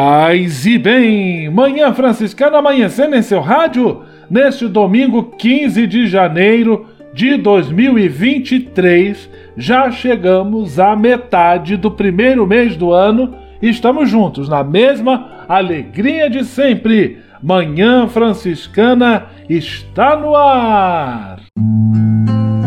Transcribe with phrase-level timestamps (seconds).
[0.00, 7.36] Paz e bem, Manhã Franciscana amanhecendo em seu rádio neste domingo 15 de janeiro de
[7.36, 9.28] 2023.
[9.56, 16.30] Já chegamos à metade do primeiro mês do ano e estamos juntos na mesma alegria
[16.30, 17.18] de sempre.
[17.42, 21.40] Manhã Franciscana está no ar.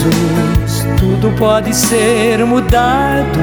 [0.00, 3.38] Jesus, tudo pode ser mudado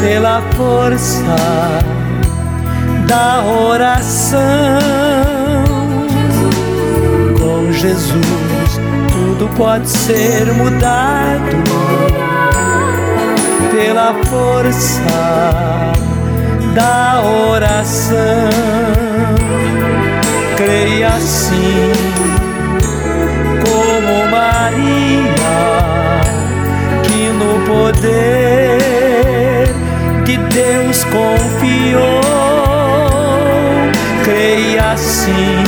[0.00, 1.36] pela força
[3.06, 4.40] da oração.
[7.38, 8.80] Com Jesus,
[9.12, 11.62] tudo pode ser mudado
[13.70, 15.02] pela força
[16.74, 18.48] da oração.
[20.56, 22.29] Creia assim
[24.30, 25.54] Maria,
[27.02, 28.78] que no poder
[30.24, 32.20] de Deus confiou.
[34.22, 35.64] Creia assim,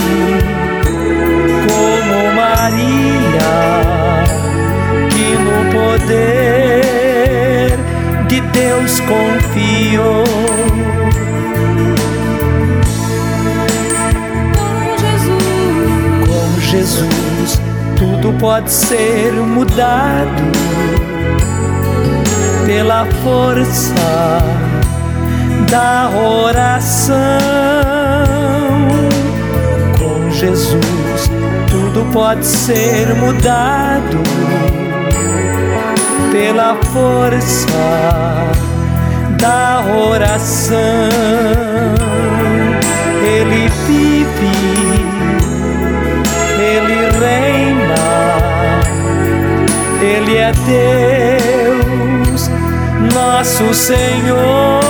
[1.66, 3.52] como Maria,
[5.10, 7.70] que no poder
[8.28, 10.51] de Deus confiou.
[18.42, 20.42] Pode ser mudado
[22.66, 24.42] pela força
[25.70, 27.12] da oração.
[30.32, 31.30] Jesus,
[31.70, 34.18] tudo pode ser mudado
[36.32, 38.50] pela força
[39.38, 40.76] da oração.
[43.24, 44.81] Ele vive,
[50.42, 50.52] é
[52.26, 52.50] Deus,
[53.14, 54.80] nosso Senhor.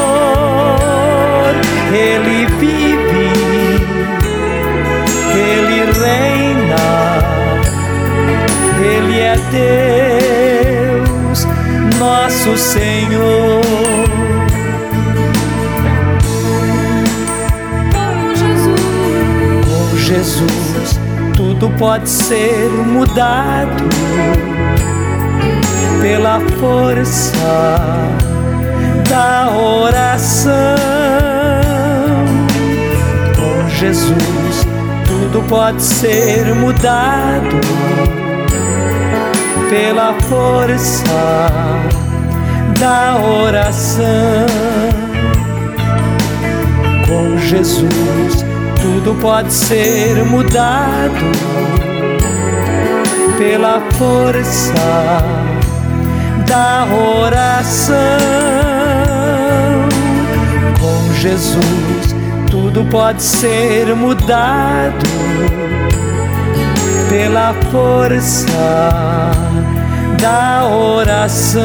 [1.93, 3.31] Ele vive,
[5.35, 6.87] ele reina,
[8.81, 9.37] ele é
[11.03, 11.47] Deus,
[11.99, 13.61] nosso Senhor.
[19.97, 20.99] Jesus,
[21.37, 23.85] tudo pode ser mudado
[26.03, 27.39] pela força
[29.09, 30.53] da oração.
[33.37, 34.67] Com Jesus,
[35.07, 37.61] tudo pode ser mudado
[39.71, 41.49] pela força
[42.81, 44.03] da oração.
[47.07, 48.45] Com Jesus,
[48.81, 51.31] tudo pode ser mudado
[53.39, 55.42] pela força
[56.47, 57.97] da oração.
[60.81, 62.15] Com Jesus,
[62.51, 65.07] tudo pode ser mudado
[67.09, 69.31] pela força
[70.21, 71.63] da oração.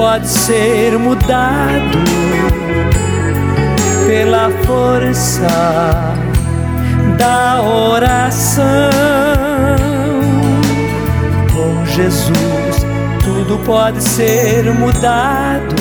[0.00, 1.98] Pode ser mudado
[4.06, 6.14] pela força
[7.18, 8.64] da oração.
[11.52, 12.86] Com Jesus,
[13.22, 15.76] tudo pode ser mudado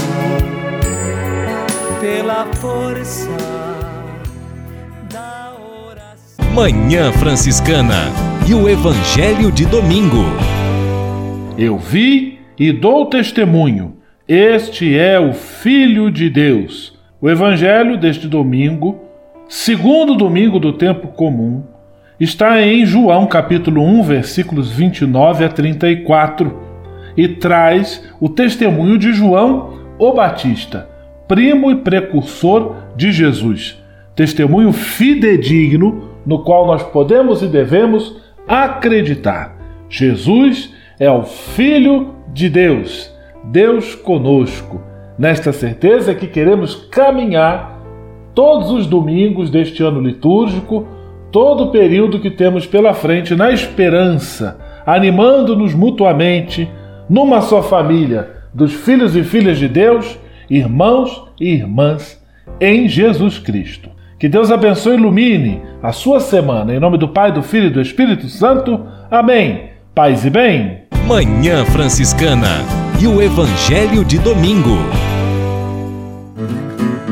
[2.01, 3.29] pela força
[5.09, 5.53] da
[5.87, 6.53] oração.
[6.53, 8.11] Manhã Franciscana
[8.45, 10.25] e o Evangelho de Domingo.
[11.57, 13.98] Eu vi e dou testemunho
[14.29, 16.95] este é o Filho de Deus.
[17.19, 18.99] O Evangelho deste domingo,
[19.47, 21.63] segundo domingo do tempo comum,
[22.19, 26.55] está em João capítulo 1, versículos 29 a 34,
[27.17, 30.87] e traz o testemunho de João o Batista,
[31.27, 33.83] primo e precursor de Jesus.
[34.15, 39.57] Testemunho fidedigno no qual nós podemos e devemos acreditar.
[39.89, 43.17] Jesus é o Filho de Deus
[43.51, 44.79] Deus conosco,
[45.17, 47.81] nesta certeza que queremos caminhar
[48.35, 50.87] todos os domingos deste ano litúrgico,
[51.31, 56.69] todo o período que temos pela frente na esperança, animando-nos mutuamente,
[57.09, 62.23] numa só família, dos filhos e filhas de Deus, irmãos e irmãs
[62.61, 63.89] em Jesus Cristo.
[64.19, 66.75] Que Deus abençoe e ilumine a sua semana.
[66.75, 68.85] Em nome do Pai, do Filho e do Espírito Santo.
[69.09, 69.71] Amém.
[69.95, 70.88] Paz e bem.
[71.09, 72.63] Manhã Franciscana
[72.99, 74.77] e o Evangelho de Domingo.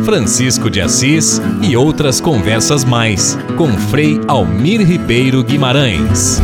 [0.05, 6.39] Francisco de Assis e outras conversas mais com Frei Almir Ribeiro Guimarães.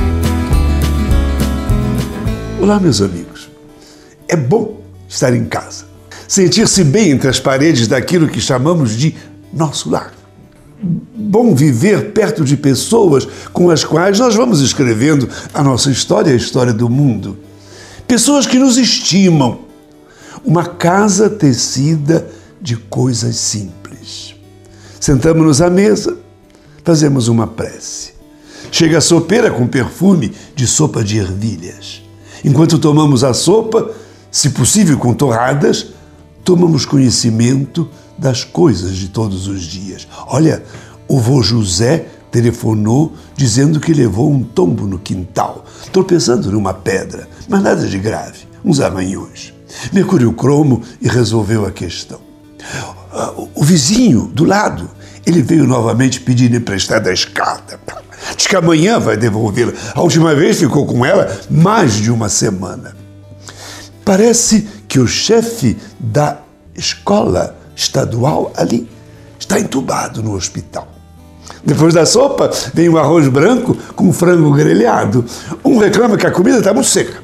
[2.60, 3.51] Olá, meus amigos.
[4.27, 5.86] É bom estar em casa,
[6.27, 9.15] sentir-se bem entre as paredes daquilo que chamamos de
[9.53, 10.23] nosso lar
[10.84, 16.36] bom viver perto de pessoas com as quais nós vamos escrevendo a nossa história, a
[16.36, 17.38] história do mundo.
[18.08, 19.60] Pessoas que nos estimam.
[20.44, 22.28] Uma casa tecida
[22.62, 24.36] de coisas simples.
[25.00, 26.18] Sentamos-nos à mesa,
[26.84, 28.12] fazemos uma prece.
[28.72, 32.02] Chega a sopeira com perfume de sopa de ervilhas.
[32.44, 33.92] Enquanto tomamos a sopa,
[34.30, 35.88] se possível com torradas,
[36.44, 37.90] tomamos conhecimento
[38.24, 40.08] das coisas de todos os dias.
[40.27, 40.63] Olha,
[41.10, 47.62] o vô José telefonou dizendo que levou um tombo no quintal, tropeçando numa pedra, mas
[47.62, 49.53] nada de grave, uns arranhões.
[49.92, 52.22] Mercúrio cromo e resolveu a questão.
[53.53, 54.89] O vizinho do lado,
[55.25, 57.77] ele veio novamente pedir emprestada a escada.
[58.38, 59.74] Diz que amanhã vai devolvê-la.
[59.94, 62.96] A última vez ficou com ela mais de uma semana.
[64.06, 66.39] Parece que o chefe da
[66.74, 68.88] escola estadual ali
[69.39, 70.88] está entubado no hospital.
[71.65, 75.25] Depois da sopa, vem o arroz branco com frango grelhado.
[75.63, 77.22] Um reclama que a comida está muito seca.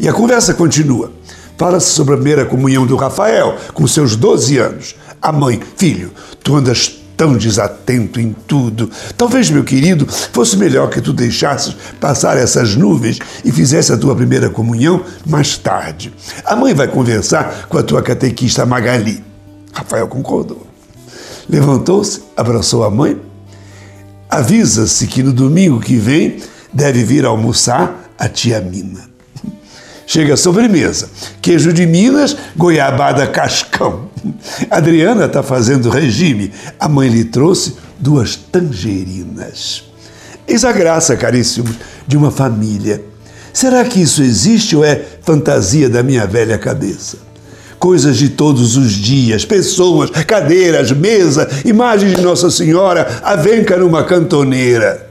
[0.00, 1.12] E a conversa continua.
[1.56, 4.94] Fala-se sobre a primeira comunhão do Rafael, com seus 12 anos.
[5.20, 6.10] A mãe, filho,
[6.42, 8.90] tu andas tão desatento em tudo.
[9.16, 14.16] Talvez, meu querido, fosse melhor que tu deixasses passar essas nuvens e fizesse a tua
[14.16, 16.12] primeira comunhão mais tarde.
[16.44, 19.31] A mãe vai conversar com a tua catequista Magali.
[19.72, 20.66] Rafael concordou.
[21.48, 23.20] Levantou-se, abraçou a mãe.
[24.28, 26.38] Avisa-se que no domingo que vem
[26.72, 29.10] deve vir almoçar a tia Mina.
[30.06, 31.08] Chega a sobremesa.
[31.40, 34.10] Queijo de Minas, goiabada cascão.
[34.70, 36.52] Adriana está fazendo regime.
[36.78, 39.84] A mãe lhe trouxe duas tangerinas.
[40.46, 41.74] Eis a graça, caríssimo,
[42.06, 43.02] de uma família.
[43.52, 47.18] Será que isso existe ou é fantasia da minha velha cabeça?
[47.82, 55.10] Coisas de todos os dias, pessoas, cadeiras, mesa, imagens de Nossa Senhora, avenca numa cantoneira.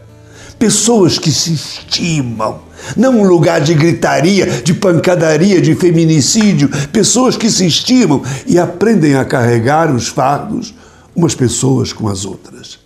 [0.58, 2.62] Pessoas que se estimam,
[2.96, 6.70] não um lugar de gritaria, de pancadaria, de feminicídio.
[6.94, 10.74] Pessoas que se estimam e aprendem a carregar os fardos
[11.14, 12.80] umas pessoas com as outras.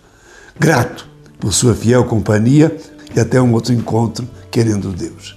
[0.58, 1.06] Grato
[1.38, 2.76] por sua fiel companhia
[3.14, 5.36] e até um outro encontro, querendo Deus.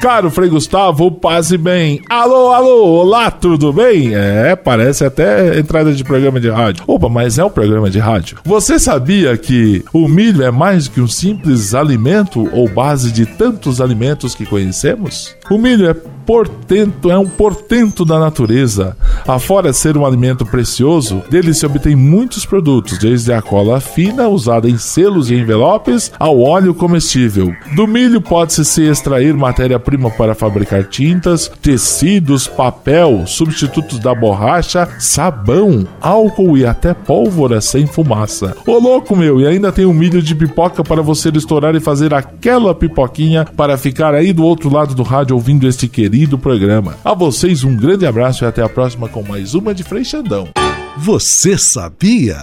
[0.00, 2.00] Caro Frei Gustavo, paz e bem.
[2.08, 4.14] Alô, alô, olá, tudo bem?
[4.14, 6.84] É, parece até entrada de programa de rádio.
[6.86, 8.38] Opa, mas é um programa de rádio.
[8.42, 13.78] Você sabia que o milho é mais que um simples alimento ou base de tantos
[13.78, 15.36] alimentos que conhecemos?
[15.50, 15.94] O milho é
[16.30, 18.96] portento, é um portento da natureza.
[19.26, 24.70] Afora ser um alimento precioso, dele se obtém muitos produtos, desde a cola fina usada
[24.70, 27.52] em selos e envelopes ao óleo comestível.
[27.74, 35.84] Do milho pode-se se extrair matéria-prima para fabricar tintas, tecidos, papel, substitutos da borracha, sabão,
[36.00, 38.56] álcool e até pólvora sem fumaça.
[38.64, 42.14] Ô louco meu, e ainda tem o milho de pipoca para você estourar e fazer
[42.14, 46.96] aquela pipoquinha para ficar aí do outro lado do rádio ouvindo este querido programa.
[47.04, 50.48] A vocês um grande abraço e até a próxima com mais uma de Frei Xandão.
[50.96, 52.40] Você sabia?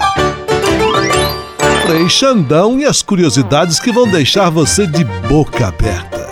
[1.86, 6.28] Frei Xandão e as curiosidades que vão deixar você de boca aberta.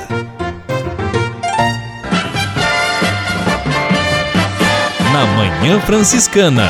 [5.14, 6.70] Na Manhã Franciscana,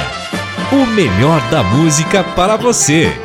[0.71, 3.24] o melhor da música para você.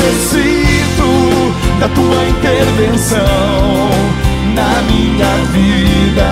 [0.00, 1.10] necessito
[1.78, 3.90] da tua intervenção
[4.54, 6.30] na minha vida.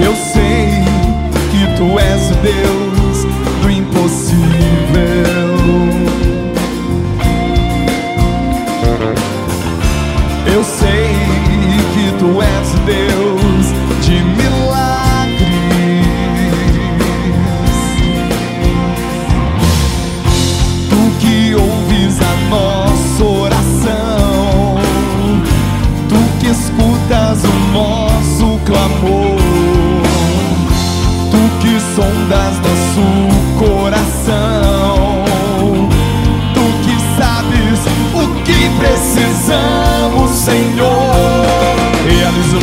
[0.00, 0.68] Eu sei
[1.50, 2.87] que tu és o Deus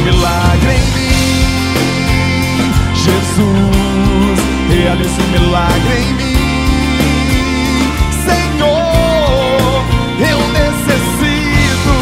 [0.06, 4.38] milagre em mim, Jesus.
[4.70, 6.36] Realiza o milagre em mim,
[8.24, 9.84] Senhor.
[10.20, 11.96] Eu necessito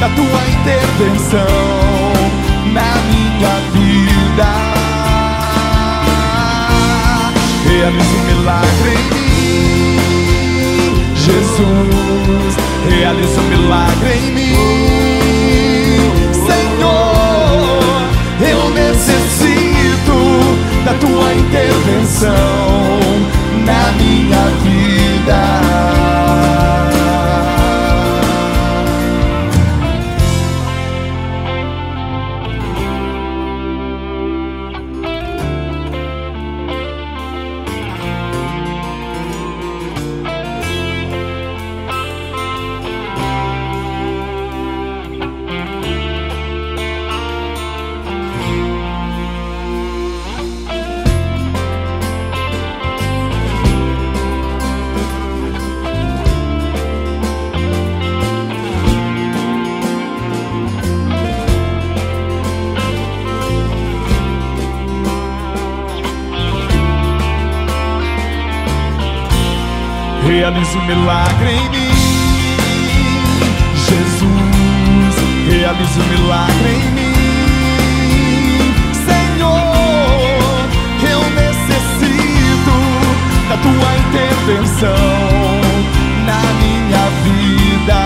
[0.00, 1.56] da tua intervenção
[2.72, 4.50] na minha vida.
[7.64, 9.98] Realiza o milagre em mim,
[11.14, 12.52] Jesus.
[12.88, 14.87] Realiza o milagre em mim,
[20.88, 22.30] da tua intervenção
[23.66, 24.57] na minha vida.
[70.48, 71.92] Realiza o milagre em mim,
[73.86, 75.14] Jesus.
[75.46, 77.12] Realiza o milagre em mim,
[78.94, 80.40] Senhor.
[81.02, 82.76] Eu necessito
[83.50, 85.04] da tua intervenção
[86.24, 88.00] na minha vida.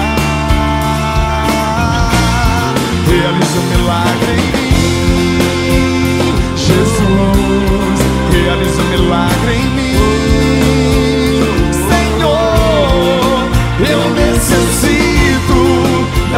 [3.07, 8.01] Realiza o milagre em mim, Jesus.
[8.33, 9.82] Realiza o milagre em mim.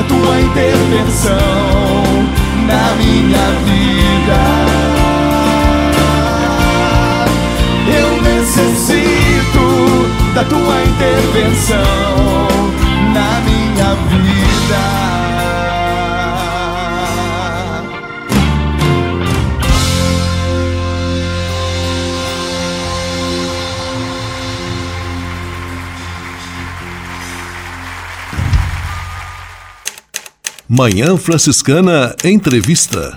[0.09, 1.39] Tua intervenção
[2.67, 4.41] na minha vida.
[7.87, 9.67] Eu necessito
[10.35, 12.49] da tua intervenção
[13.13, 15.24] na minha vida.
[30.77, 33.17] Manhã Franciscana Entrevista.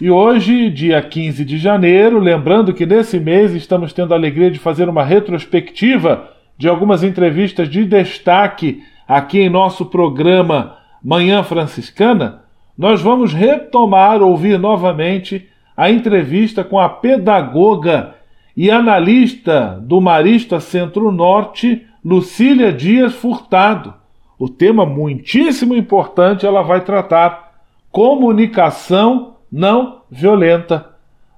[0.00, 4.58] E hoje, dia 15 de janeiro, lembrando que nesse mês estamos tendo a alegria de
[4.58, 12.40] fazer uma retrospectiva de algumas entrevistas de destaque aqui em nosso programa Manhã Franciscana,
[12.78, 18.14] nós vamos retomar, ouvir novamente a entrevista com a pedagoga
[18.56, 23.99] e analista do Marista Centro-Norte, Lucília Dias Furtado.
[24.40, 27.60] O tema muitíssimo importante ela vai tratar:
[27.92, 30.86] comunicação não violenta.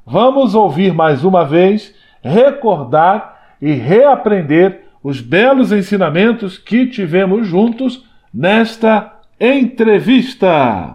[0.07, 9.13] Vamos ouvir mais uma vez, recordar e reaprender os belos ensinamentos que tivemos juntos nesta
[9.41, 10.95] entrevista.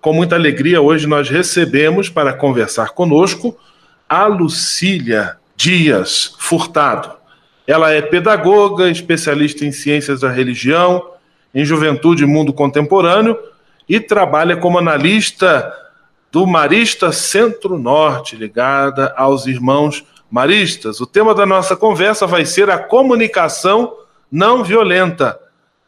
[0.00, 3.54] Com muita alegria, hoje nós recebemos para conversar conosco
[4.08, 7.12] a Lucília Dias Furtado.
[7.66, 11.11] Ela é pedagoga, especialista em ciências da religião,
[11.54, 13.38] em juventude e mundo contemporâneo
[13.88, 15.72] e trabalha como analista
[16.30, 21.00] do Marista Centro-Norte, ligada aos irmãos maristas.
[21.00, 23.94] O tema da nossa conversa vai ser a comunicação
[24.30, 25.38] não violenta.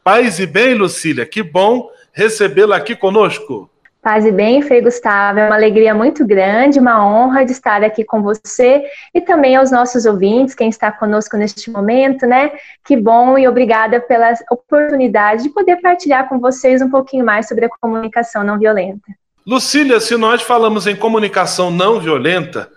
[0.03, 3.71] Paz e bem, Lucília, que bom recebê-la aqui conosco.
[4.05, 8.05] Paz e bem, Frei Gustavo, é uma alegria muito grande, uma honra de estar aqui
[8.05, 12.53] com você e também aos nossos ouvintes, quem está conosco neste momento, né?
[12.85, 17.65] Que bom e obrigada pela oportunidade de poder partilhar com vocês um pouquinho mais sobre
[17.65, 19.11] a comunicação não violenta.
[19.47, 22.69] Lucília, se nós falamos em comunicação não violenta,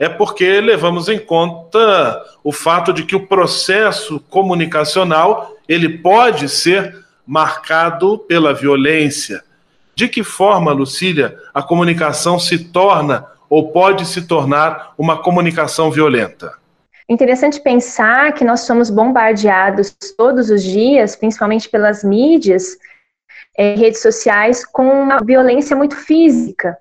[0.00, 7.04] é porque levamos em conta o fato de que o processo comunicacional ele pode ser
[7.24, 9.44] marcado pela violência.
[9.94, 16.54] De que forma, Lucília, a comunicação se torna ou pode se tornar uma comunicação violenta?
[17.08, 22.78] Interessante pensar que nós somos bombardeados todos os dias, principalmente pelas mídias,
[23.56, 26.78] é, redes sociais, com uma violência muito física.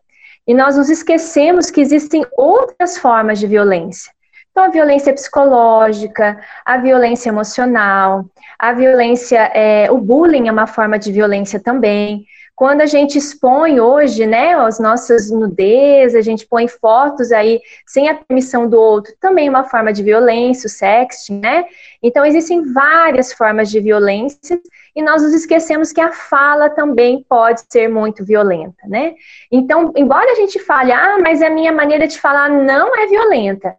[0.48, 4.12] E nós nos esquecemos que existem outras formas de violência.
[4.52, 8.26] Então, a violência psicológica, a violência emocional,
[8.60, 12.26] a violência, é, o bullying é uma forma de violência também.
[12.62, 18.08] Quando a gente expõe hoje, né, as nossas nudez, a gente põe fotos aí sem
[18.08, 21.66] a permissão do outro, também uma forma de violência, o sexting, né?
[22.04, 24.62] Então, existem várias formas de violência
[24.96, 29.16] e nós nos esquecemos que a fala também pode ser muito violenta, né?
[29.52, 33.76] Então, embora a gente fale, ah, mas a minha maneira de falar não é violenta,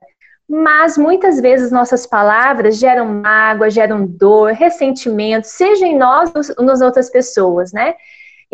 [0.49, 6.81] mas muitas vezes nossas palavras geram mágoa, geram dor, ressentimento, seja em nós ou nas
[6.81, 7.95] outras pessoas, né?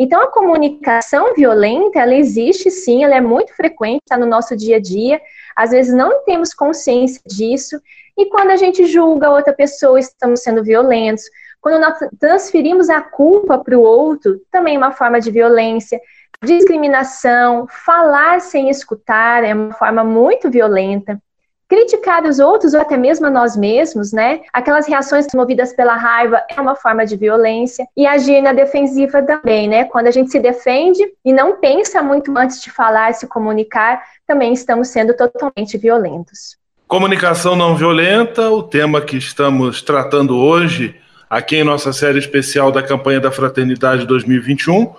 [0.01, 4.77] Então, a comunicação violenta, ela existe sim, ela é muito frequente, está no nosso dia
[4.77, 5.19] a dia.
[5.53, 7.81] Às vezes não temos consciência disso.
[8.17, 11.23] E quando a gente julga outra pessoa, estamos sendo violentos.
[11.59, 15.99] Quando nós transferimos a culpa para o outro, também é uma forma de violência.
[16.41, 21.21] Discriminação, falar sem escutar é uma forma muito violenta
[21.69, 24.41] criticar os outros ou até mesmo a nós mesmos, né?
[24.51, 29.69] Aquelas reações movidas pela raiva é uma forma de violência e agir na defensiva também,
[29.69, 29.85] né?
[29.85, 34.51] Quando a gente se defende e não pensa muito antes de falar, se comunicar, também
[34.51, 36.57] estamos sendo totalmente violentos.
[36.87, 40.95] Comunicação não violenta, o tema que estamos tratando hoje
[41.29, 44.91] aqui em nossa série especial da campanha da Fraternidade 2021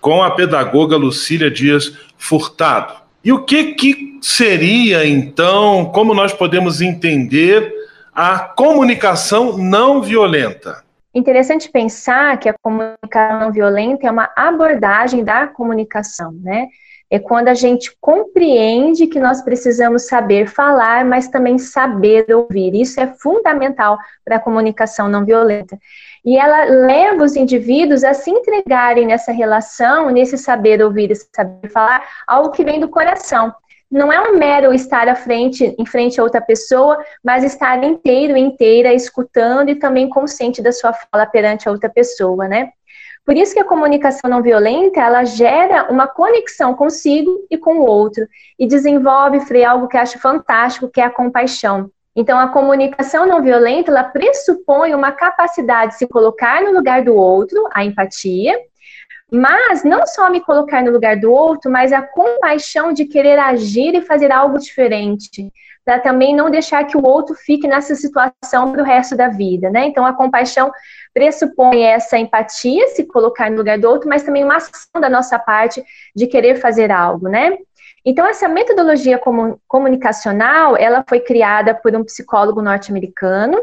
[0.00, 3.05] com a pedagoga Lucília Dias Furtado.
[3.26, 7.74] E o que, que seria, então, como nós podemos entender
[8.14, 10.84] a comunicação não violenta?
[11.12, 16.68] Interessante pensar que a comunicação não violenta é uma abordagem da comunicação, né?
[17.10, 22.74] É quando a gente compreende que nós precisamos saber falar, mas também saber ouvir.
[22.74, 25.78] Isso é fundamental para a comunicação não violenta
[26.26, 31.68] e ela leva os indivíduos a se entregarem nessa relação, nesse saber ouvir e saber
[31.70, 33.54] falar, algo que vem do coração.
[33.88, 38.36] Não é um mero estar à frente, em frente a outra pessoa, mas estar inteiro,
[38.36, 42.72] inteira, escutando e também consciente da sua fala perante a outra pessoa, né?
[43.26, 47.84] Por isso que a comunicação não violenta, ela gera uma conexão consigo e com o
[47.84, 48.24] outro
[48.56, 51.90] e desenvolve, Frei, algo que acho fantástico, que é a compaixão.
[52.14, 57.14] Então, a comunicação não violenta, ela pressupõe uma capacidade de se colocar no lugar do
[57.16, 58.56] outro, a empatia,
[59.30, 63.92] mas não só me colocar no lugar do outro, mas a compaixão de querer agir
[63.94, 65.52] e fazer algo diferente,
[65.84, 69.68] para também não deixar que o outro fique nessa situação para o resto da vida,
[69.68, 69.86] né?
[69.86, 70.70] Então, a compaixão
[71.16, 75.38] pressupõe essa empatia, se colocar no lugar do outro, mas também uma ação da nossa
[75.38, 75.82] parte
[76.14, 77.56] de querer fazer algo, né?
[78.04, 79.18] Então, essa metodologia
[79.66, 83.58] comunicacional, ela foi criada por um psicólogo norte-americano,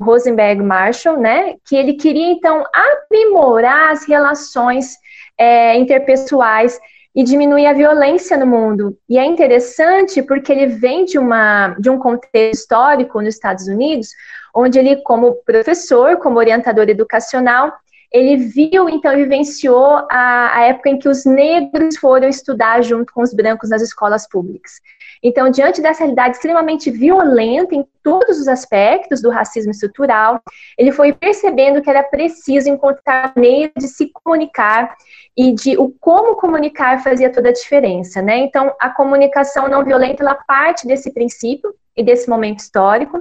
[0.00, 4.96] Rosenberg Marshall, né, que ele queria, então, aprimorar as relações
[5.38, 6.80] é, interpessoais
[7.14, 8.96] e diminuir a violência no mundo.
[9.06, 14.08] E é interessante porque ele vem de, uma, de um contexto histórico nos Estados Unidos,
[14.56, 17.72] onde ele, como professor, como orientador educacional,
[18.10, 23.20] ele viu, então, vivenciou a, a, época em que os negros foram estudar junto com
[23.20, 24.80] os brancos nas escolas públicas.
[25.22, 30.40] Então, diante dessa realidade extremamente violenta em todos os aspectos do racismo estrutural,
[30.78, 34.94] ele foi percebendo que era preciso encontrar maneiras de se comunicar
[35.36, 38.38] e de o como comunicar fazia toda a diferença, né?
[38.38, 43.20] Então, a comunicação não violenta, ela parte desse princípio e desse momento histórico,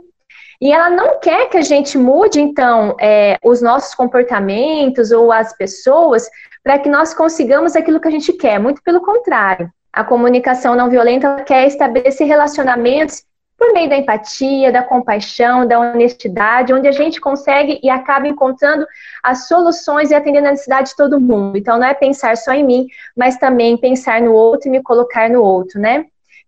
[0.62, 5.56] e ela não quer que a gente mude, então, é, os nossos comportamentos ou as
[5.56, 6.30] pessoas
[6.63, 8.60] para que nós consigamos aquilo que a gente quer.
[8.60, 9.70] Muito pelo contrário.
[9.94, 13.24] A comunicação não violenta quer estabelecer relacionamentos
[13.58, 18.86] por meio da empatia, da compaixão, da honestidade, onde a gente consegue e acaba encontrando
[19.24, 21.58] as soluções e atendendo a necessidade de todo mundo.
[21.58, 25.30] Então, não é pensar só em mim, mas também pensar no outro e me colocar
[25.30, 26.06] no outro, né?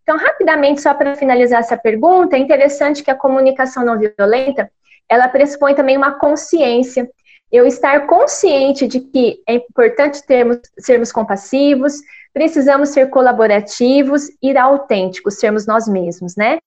[0.08, 4.72] Então, rapidamente, só para finalizar essa pergunta, é interessante que a comunicação não violenta,
[5.10, 7.10] ela pressupõe também uma consciência.
[7.52, 11.96] Eu estar consciente de que é importante termos, sermos compassivos,
[12.38, 16.60] precisamos ser colaborativos e autênticos, sermos nós mesmos, né?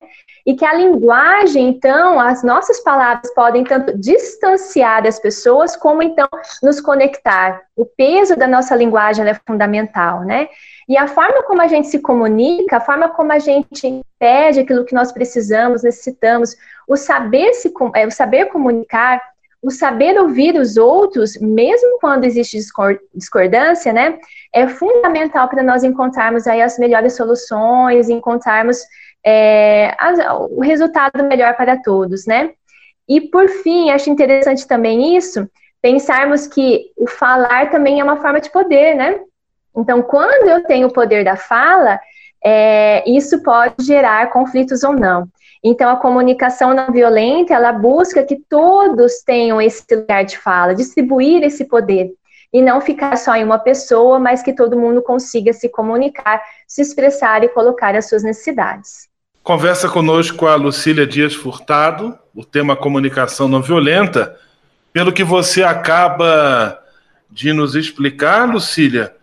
[0.45, 6.27] E que a linguagem, então, as nossas palavras podem tanto distanciar as pessoas, como então
[6.61, 7.63] nos conectar.
[7.77, 10.49] O peso da nossa linguagem é fundamental, né?
[10.89, 14.85] E a forma como a gente se comunica, a forma como a gente pede aquilo
[14.85, 16.57] que nós precisamos, necessitamos,
[16.89, 19.23] o saber, se, é, o saber comunicar,
[19.63, 22.59] o saber ouvir os outros, mesmo quando existe
[23.15, 24.19] discordância, né,
[24.55, 28.79] é fundamental para nós encontrarmos aí as melhores soluções, encontrarmos
[29.25, 29.95] é,
[30.51, 32.53] o resultado melhor para todos, né?
[33.09, 35.49] E por fim, acho interessante também isso,
[35.83, 39.21] pensarmos que o falar também é uma forma de poder, né?
[39.77, 42.01] Então, quando eu tenho o poder da fala,
[42.45, 45.29] é, isso pode gerar conflitos ou não.
[45.63, 51.43] Então, a comunicação não violenta, ela busca que todos tenham esse lugar de fala, distribuir
[51.43, 52.13] esse poder,
[52.53, 56.81] e não ficar só em uma pessoa, mas que todo mundo consiga se comunicar, se
[56.81, 59.09] expressar e colocar as suas necessidades.
[59.43, 64.37] Conversa conosco a Lucília Dias Furtado, o tema comunicação não violenta.
[64.93, 66.79] Pelo que você acaba
[67.31, 69.15] de nos explicar, Lucília,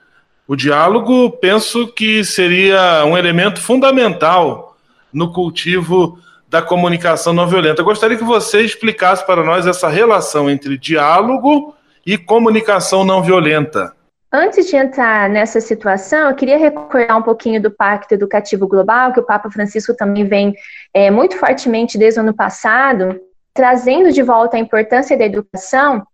[0.47, 4.77] o diálogo penso que seria um elemento fundamental
[5.11, 7.83] no cultivo da comunicação não violenta.
[7.83, 13.93] gostaria que você explicasse para nós essa relação entre diálogo e comunicação não violenta.
[14.31, 19.19] Antes de entrar nessa situação, eu queria recordar um pouquinho do Pacto Educativo Global, que
[19.19, 20.53] o Papa Francisco também vem
[20.93, 23.19] é, muito fortemente desde o ano passado,
[23.53, 26.05] trazendo de volta a importância da educação.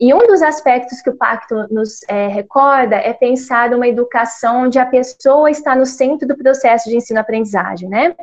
[0.00, 4.78] E um dos aspectos que o Pacto nos é, recorda é pensar uma educação onde
[4.78, 8.14] a pessoa está no centro do processo de ensino-aprendizagem, né?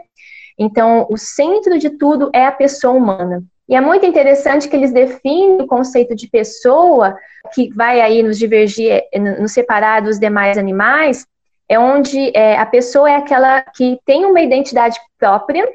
[0.57, 3.43] Então, o centro de tudo é a pessoa humana.
[3.67, 7.17] E é muito interessante que eles definem o conceito de pessoa,
[7.53, 11.25] que vai aí nos divergir, eh, nos separar dos demais animais,
[11.67, 15.67] é onde é, a pessoa é aquela que tem uma identidade própria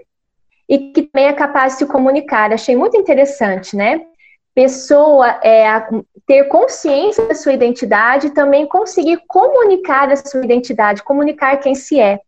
[0.68, 2.52] e que também é capaz de se comunicar.
[2.52, 4.00] Achei muito interessante, né?
[4.54, 5.66] Pessoa é
[6.26, 12.20] ter consciência da sua identidade também conseguir comunicar a sua identidade, comunicar quem se é.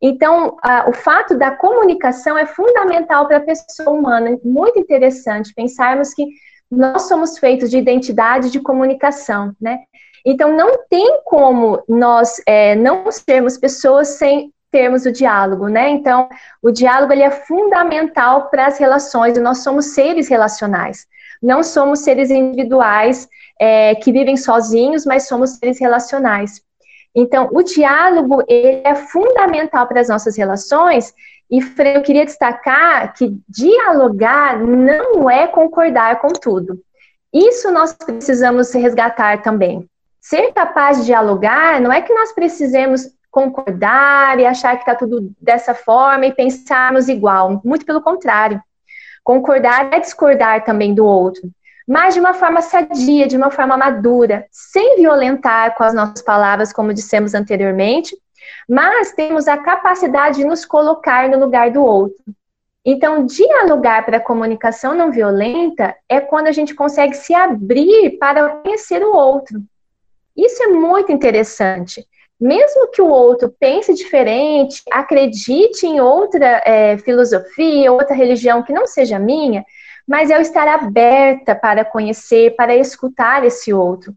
[0.00, 4.38] Então, a, o fato da comunicação é fundamental para a pessoa humana.
[4.44, 6.26] Muito interessante pensarmos que
[6.70, 9.78] nós somos feitos de identidade de comunicação, né?
[10.24, 15.88] Então, não tem como nós é, não sermos pessoas sem termos o diálogo, né?
[15.88, 16.28] Então,
[16.60, 21.06] o diálogo ele é fundamental para as relações, nós somos seres relacionais.
[21.42, 23.28] Não somos seres individuais
[23.60, 26.60] é, que vivem sozinhos, mas somos seres relacionais.
[27.16, 31.14] Então, o diálogo ele é fundamental para as nossas relações.
[31.50, 36.78] E eu queria destacar que dialogar não é concordar com tudo.
[37.32, 39.88] Isso nós precisamos resgatar também.
[40.20, 45.32] Ser capaz de dialogar não é que nós precisemos concordar e achar que está tudo
[45.40, 47.62] dessa forma e pensarmos igual.
[47.64, 48.60] Muito pelo contrário.
[49.24, 51.50] Concordar é discordar também do outro
[51.86, 56.72] mas de uma forma sadia, de uma forma madura, sem violentar com as nossas palavras,
[56.72, 58.16] como dissemos anteriormente,
[58.68, 62.24] mas temos a capacidade de nos colocar no lugar do outro.
[62.84, 68.48] Então, dialogar para a comunicação não violenta é quando a gente consegue se abrir para
[68.48, 69.60] conhecer o outro.
[70.36, 72.06] Isso é muito interessante.
[72.38, 78.86] Mesmo que o outro pense diferente, acredite em outra é, filosofia, outra religião que não
[78.86, 79.64] seja minha,
[80.06, 84.14] mas eu estar aberta para conhecer, para escutar esse outro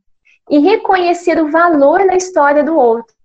[0.49, 3.15] e reconhecer o valor na história do outro.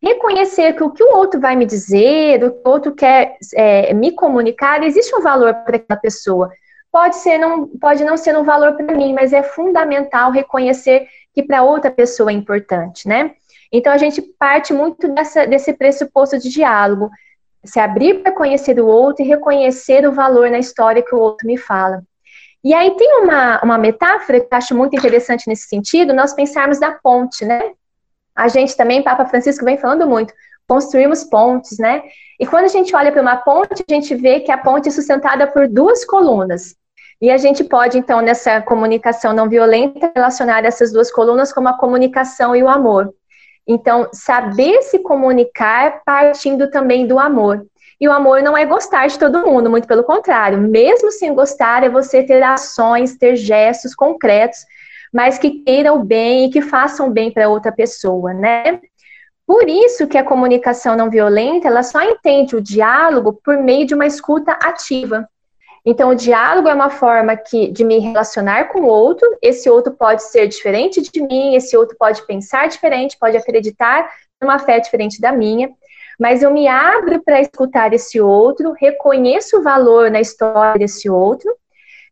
[0.00, 3.94] Reconhecer que o que o outro vai me dizer, o que o outro quer é,
[3.94, 6.50] me comunicar, existe um valor para aquela pessoa.
[6.90, 11.42] Pode, ser não, pode não ser um valor para mim, mas é fundamental reconhecer que
[11.42, 13.32] para outra pessoa é importante, né?
[13.72, 17.10] Então a gente parte muito dessa, desse pressuposto de diálogo,
[17.64, 21.46] se abrir para conhecer o outro e reconhecer o valor na história que o outro
[21.46, 22.02] me fala.
[22.64, 26.78] E aí tem uma, uma metáfora que eu acho muito interessante nesse sentido, nós pensarmos
[26.78, 27.72] da ponte, né?
[28.34, 30.32] A gente também, Papa Francisco vem falando muito,
[30.66, 32.02] construímos pontes, né?
[32.38, 34.92] E quando a gente olha para uma ponte, a gente vê que a ponte é
[34.92, 36.74] sustentada por duas colunas.
[37.20, 41.78] E a gente pode, então, nessa comunicação não violenta, relacionar essas duas colunas como a
[41.78, 43.14] comunicação e o amor.
[43.66, 47.64] Então, saber se comunicar partindo também do amor.
[48.02, 50.58] E o amor não é gostar de todo mundo, muito pelo contrário.
[50.58, 54.58] Mesmo sem gostar, é você ter ações, ter gestos concretos,
[55.12, 58.80] mas que queiram o bem e que façam bem para outra pessoa, né?
[59.46, 63.94] Por isso que a comunicação não violenta, ela só entende o diálogo por meio de
[63.94, 65.28] uma escuta ativa.
[65.86, 69.28] Então, o diálogo é uma forma que, de me relacionar com o outro.
[69.40, 74.10] Esse outro pode ser diferente de mim, esse outro pode pensar diferente, pode acreditar
[74.40, 75.70] numa fé diferente da minha
[76.22, 81.52] mas eu me abro para escutar esse outro, reconheço o valor na história desse outro.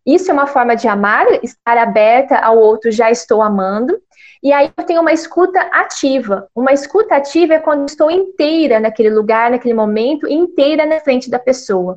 [0.05, 3.97] Isso é uma forma de amar, estar aberta ao outro, já estou amando.
[4.43, 6.49] E aí eu tenho uma escuta ativa.
[6.57, 11.39] Uma escuta ativa é quando estou inteira naquele lugar, naquele momento, inteira na frente da
[11.39, 11.97] pessoa.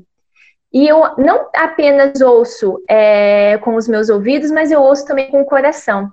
[0.72, 5.42] E eu não apenas ouço é, com os meus ouvidos, mas eu ouço também com
[5.42, 6.12] o coração.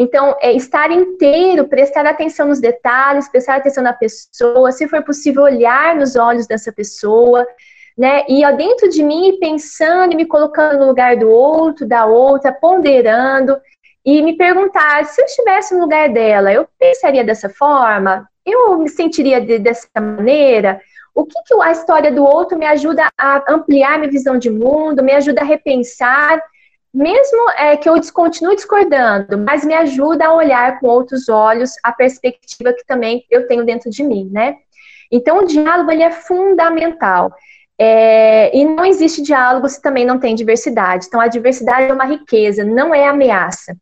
[0.00, 5.42] Então, é estar inteiro, prestar atenção nos detalhes, prestar atenção na pessoa, se for possível,
[5.42, 7.44] olhar nos olhos dessa pessoa,
[7.98, 8.24] né?
[8.28, 12.52] E ó, dentro de mim, pensando e me colocando no lugar do outro, da outra,
[12.52, 13.60] ponderando
[14.04, 18.24] e me perguntar se eu estivesse no lugar dela, eu pensaria dessa forma?
[18.46, 20.80] Eu me sentiria de, dessa maneira?
[21.12, 25.02] O que, que a história do outro me ajuda a ampliar minha visão de mundo,
[25.02, 26.40] me ajuda a repensar
[26.92, 31.92] mesmo é, que eu continue discordando, mas me ajuda a olhar com outros olhos a
[31.92, 34.56] perspectiva que também eu tenho dentro de mim, né?
[35.10, 37.32] Então, o diálogo ele é fundamental.
[37.80, 41.06] É, e não existe diálogo se também não tem diversidade.
[41.06, 43.76] Então, a diversidade é uma riqueza, não é ameaça.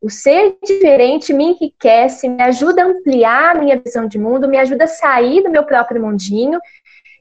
[0.00, 4.56] O ser diferente me enriquece, me ajuda a ampliar a minha visão de mundo, me
[4.56, 6.58] ajuda a sair do meu próprio mundinho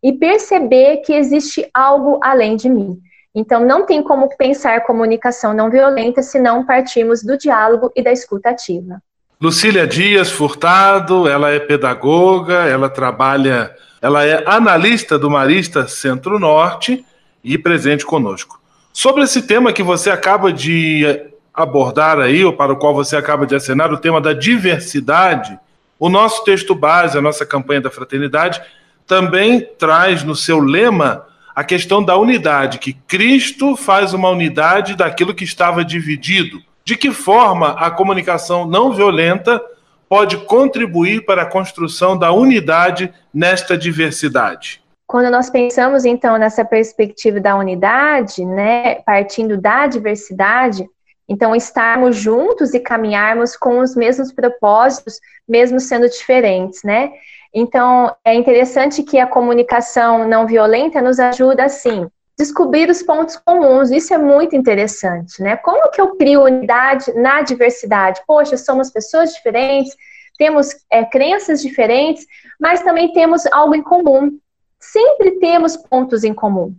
[0.01, 2.97] e perceber que existe algo além de mim.
[3.33, 8.11] Então, não tem como pensar comunicação não violenta se não partirmos do diálogo e da
[8.11, 9.01] escuta ativa.
[9.41, 17.05] Lucília Dias Furtado, ela é pedagoga, ela trabalha, ela é analista do Marista Centro-Norte
[17.41, 18.59] e presente conosco.
[18.91, 21.05] Sobre esse tema que você acaba de
[21.53, 25.57] abordar aí, ou para o qual você acaba de acenar, o tema da diversidade,
[25.97, 28.61] o nosso texto base, a nossa campanha da fraternidade,
[29.07, 31.28] também traz no seu lema
[31.59, 36.61] a questão da unidade, que Cristo faz uma unidade daquilo que estava dividido.
[36.85, 39.61] De que forma a comunicação não violenta
[40.07, 44.81] pode contribuir para a construção da unidade nesta diversidade?
[45.05, 50.87] Quando nós pensamos então nessa perspectiva da unidade, né, partindo da diversidade,
[51.27, 57.11] então estarmos juntos e caminharmos com os mesmos propósitos, mesmo sendo diferentes, né?
[57.53, 62.07] Então, é interessante que a comunicação não violenta nos ajuda, assim,
[62.37, 63.91] descobrir os pontos comuns.
[63.91, 65.57] Isso é muito interessante, né?
[65.57, 68.21] Como que eu crio unidade na diversidade?
[68.25, 69.95] Poxa, somos pessoas diferentes,
[70.37, 72.25] temos é, crenças diferentes,
[72.59, 74.39] mas também temos algo em comum.
[74.79, 76.73] Sempre temos pontos em comum.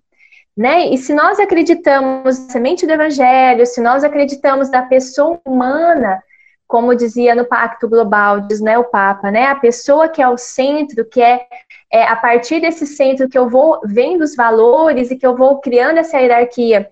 [0.56, 0.88] Né?
[0.88, 6.22] E se nós acreditamos na semente do evangelho, se nós acreditamos na pessoa humana,
[6.70, 10.38] como dizia no Pacto Global, diz né, o Papa, né, a pessoa que é o
[10.38, 11.44] centro, que é,
[11.92, 15.60] é a partir desse centro que eu vou vendo os valores e que eu vou
[15.60, 16.88] criando essa hierarquia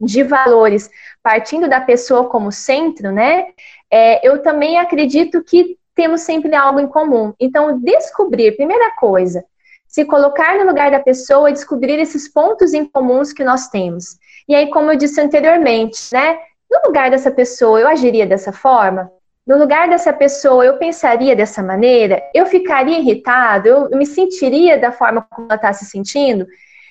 [0.00, 0.90] de valores,
[1.22, 3.46] partindo da pessoa como centro, né,
[3.88, 7.32] é, eu também acredito que temos sempre algo em comum.
[7.38, 9.44] Então, descobrir, primeira coisa,
[9.86, 14.18] se colocar no lugar da pessoa e descobrir esses pontos em comuns que nós temos.
[14.48, 16.36] E aí, como eu disse anteriormente, né,
[16.68, 19.08] no lugar dessa pessoa, eu agiria dessa forma?
[19.46, 24.92] No lugar dessa pessoa, eu pensaria dessa maneira, eu ficaria irritado, eu me sentiria da
[24.92, 26.46] forma como ela está se sentindo.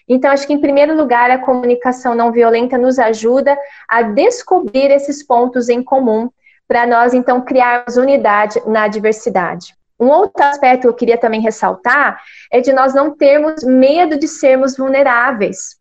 [0.07, 3.57] Então, acho que, em primeiro lugar, a comunicação não violenta nos ajuda
[3.87, 6.29] a descobrir esses pontos em comum,
[6.67, 9.75] para nós, então, criarmos unidade na diversidade.
[9.99, 14.27] Um outro aspecto que eu queria também ressaltar é de nós não termos medo de
[14.27, 15.78] sermos vulneráveis.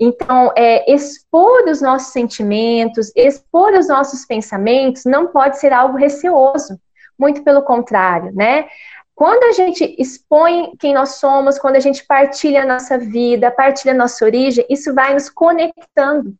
[0.00, 6.80] Então, é, expor os nossos sentimentos, expor os nossos pensamentos não pode ser algo receoso,
[7.18, 8.66] muito pelo contrário, né?
[9.14, 13.92] Quando a gente expõe quem nós somos, quando a gente partilha a nossa vida, partilha
[13.92, 16.34] a nossa origem, isso vai nos conectando,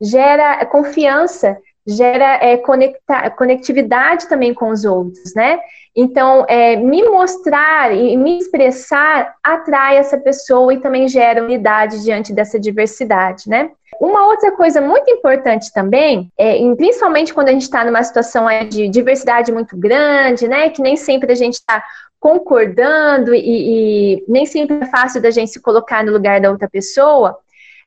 [0.00, 1.58] gera confiança,
[1.90, 5.58] gera é, conecta, conectividade também com os outros, né?
[5.94, 12.32] Então, é, me mostrar e me expressar atrai essa pessoa e também gera unidade diante
[12.32, 13.70] dessa diversidade, né?
[14.00, 18.88] Uma outra coisa muito importante também, é, principalmente quando a gente está numa situação de
[18.88, 20.70] diversidade muito grande, né?
[20.70, 21.82] Que nem sempre a gente está
[22.20, 26.68] concordando e, e nem sempre é fácil da gente se colocar no lugar da outra
[26.68, 27.38] pessoa,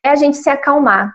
[0.03, 1.13] é a gente se acalmar,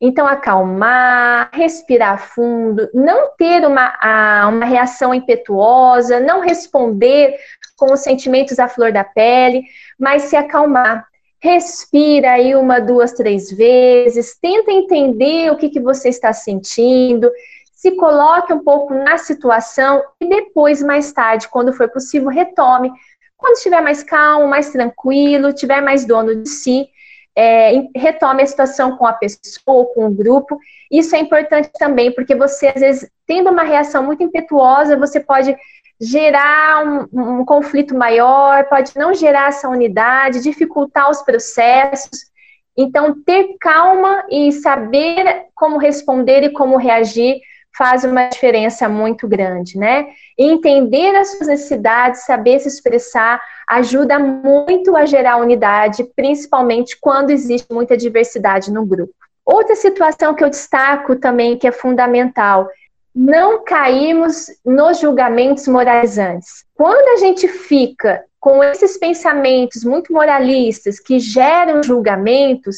[0.00, 7.36] então, acalmar, respirar fundo, não ter uma, uma reação impetuosa, não responder
[7.76, 9.64] com os sentimentos à flor da pele,
[9.98, 11.06] mas se acalmar.
[11.40, 17.30] Respira aí uma, duas, três vezes, tenta entender o que, que você está sentindo,
[17.74, 22.90] se coloque um pouco na situação e depois, mais tarde, quando for possível, retome.
[23.36, 26.88] Quando estiver mais calmo, mais tranquilo, tiver mais dono de si,
[27.36, 30.58] é, retome a situação com a pessoa, com o grupo.
[30.90, 35.56] Isso é importante também, porque você, às vezes, tendo uma reação muito impetuosa, você pode
[36.00, 42.32] gerar um, um conflito maior, pode não gerar essa unidade, dificultar os processos.
[42.76, 47.40] Então, ter calma e saber como responder e como reagir
[47.76, 50.06] faz uma diferença muito grande, né?
[50.38, 57.72] entender as suas necessidades, saber se expressar, ajuda muito a gerar unidade, principalmente quando existe
[57.72, 59.12] muita diversidade no grupo.
[59.44, 62.68] Outra situação que eu destaco também, que é fundamental,
[63.14, 66.64] não cairmos nos julgamentos moralizantes.
[66.74, 72.76] Quando a gente fica com esses pensamentos muito moralistas que geram julgamentos,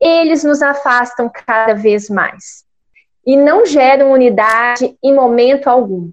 [0.00, 2.68] eles nos afastam cada vez mais
[3.26, 6.10] e não geram unidade em momento algum.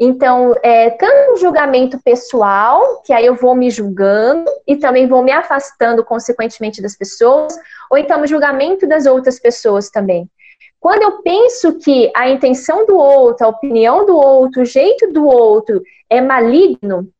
[0.00, 5.24] Então, é, tanto um julgamento pessoal, que aí eu vou me julgando e também vou
[5.24, 7.58] me afastando consequentemente das pessoas,
[7.90, 10.30] ou então o julgamento das outras pessoas também.
[10.78, 15.26] Quando eu penso que a intenção do outro, a opinião do outro, o jeito do
[15.26, 17.10] outro é maligno,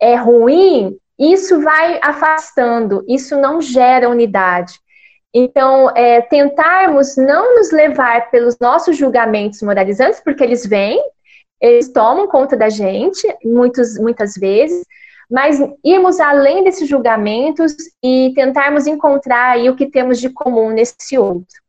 [0.00, 4.78] é ruim, isso vai afastando, isso não gera unidade.
[5.40, 11.00] Então, é, tentarmos não nos levar pelos nossos julgamentos moralizantes, porque eles vêm,
[11.60, 14.84] eles tomam conta da gente, muitos, muitas vezes,
[15.30, 17.72] mas irmos além desses julgamentos
[18.02, 21.62] e tentarmos encontrar aí o que temos de comum nesse outro.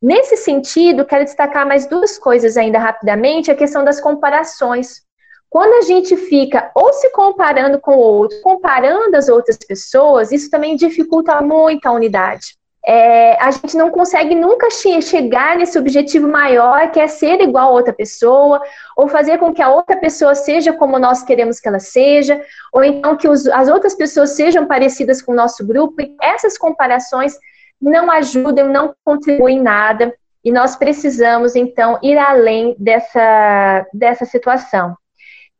[0.00, 5.02] Nesse sentido, quero destacar mais duas coisas ainda rapidamente, a questão das comparações.
[5.50, 10.48] Quando a gente fica ou se comparando com o outro, comparando as outras pessoas, isso
[10.48, 16.26] também dificulta muito a unidade é, a gente não consegue nunca che chegar nesse objetivo
[16.26, 18.60] maior, que é ser igual a outra pessoa,
[18.96, 22.40] ou fazer com que a outra pessoa seja como nós queremos que ela seja,
[22.72, 26.00] ou então que os, as outras pessoas sejam parecidas com o nosso grupo.
[26.00, 27.36] E essas comparações
[27.80, 34.96] não ajudam, não contribuem em nada, e nós precisamos, então, ir além dessa, dessa situação.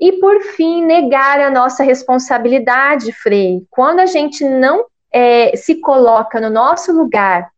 [0.00, 3.62] E, por fim, negar a nossa responsabilidade, Frei.
[3.68, 7.50] Quando a gente não é, se coloca no nosso lugar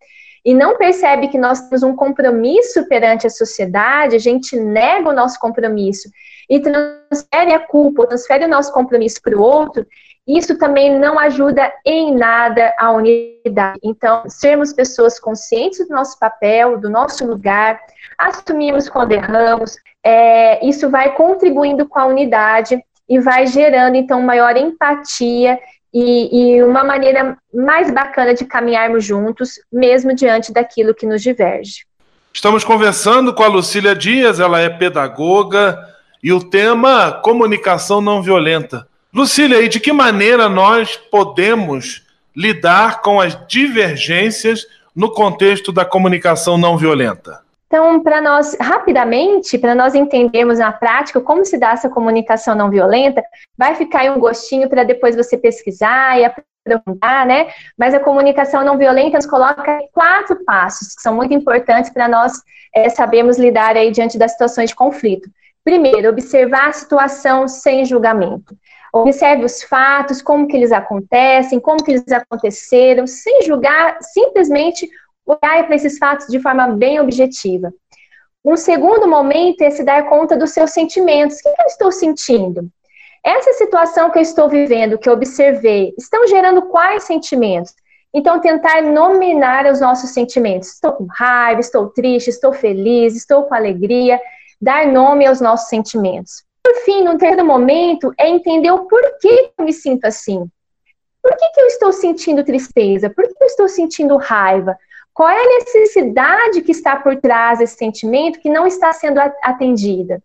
[0.44, 5.12] e não percebe que nós temos um compromisso perante a sociedade, a gente nega o
[5.12, 6.10] nosso compromisso
[6.50, 9.86] e transfere a culpa, transfere o nosso compromisso para o outro,
[10.26, 13.78] isso também não ajuda em nada a unidade.
[13.82, 17.80] Então, sermos pessoas conscientes do nosso papel, do nosso lugar,
[18.18, 24.56] assumirmos quando erramos, é, isso vai contribuindo com a unidade e vai gerando, então, maior
[24.56, 25.58] empatia
[25.92, 31.84] e, e, uma maneira mais bacana de caminharmos juntos, mesmo diante daquilo que nos diverge.
[32.32, 35.78] Estamos conversando com a Lucília Dias, ela é pedagoga,
[36.22, 38.88] e o tema comunicação não violenta.
[39.12, 42.02] Lucília, e de que maneira nós podemos
[42.34, 44.66] lidar com as divergências
[44.96, 47.40] no contexto da comunicação não violenta?
[47.72, 52.68] Então, para nós, rapidamente, para nós entendermos na prática como se dá essa comunicação não
[52.68, 53.24] violenta,
[53.56, 57.48] vai ficar aí um gostinho para depois você pesquisar e aprofundar, né?
[57.78, 62.34] Mas a comunicação não violenta nos coloca quatro passos que são muito importantes para nós
[62.74, 65.30] é, sabermos lidar aí diante das situações de conflito.
[65.64, 68.54] Primeiro, observar a situação sem julgamento.
[68.92, 74.86] Observe os fatos, como que eles acontecem, como que eles aconteceram, sem julgar, simplesmente
[75.26, 77.72] olhar para esses fatos de forma bem objetiva.
[78.44, 81.38] Um segundo momento é se dar conta dos seus sentimentos.
[81.38, 82.68] O que eu estou sentindo?
[83.24, 87.72] Essa situação que eu estou vivendo, que eu observei, estão gerando quais sentimentos?
[88.12, 90.74] Então, tentar nominar os nossos sentimentos.
[90.74, 94.20] Estou com raiva, estou triste, estou feliz, estou com alegria.
[94.60, 96.44] Dar nome aos nossos sentimentos.
[96.62, 100.46] Por fim, no terceiro momento, é entender o porquê eu me sinto assim.
[101.22, 103.08] Por que, que eu estou sentindo tristeza?
[103.08, 104.76] Por que eu estou sentindo raiva?
[105.14, 110.22] Qual é a necessidade que está por trás desse sentimento que não está sendo atendida?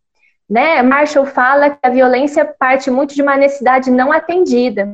[0.49, 0.81] Né?
[0.81, 4.93] Marshall fala que a violência parte muito de uma necessidade não atendida.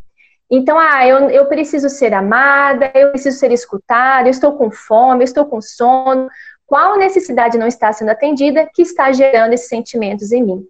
[0.49, 5.21] Então, ah, eu, eu preciso ser amada, eu preciso ser escutada, eu estou com fome,
[5.21, 6.27] eu estou com sono.
[6.65, 10.67] Qual necessidade não está sendo atendida que está gerando esses sentimentos em mim?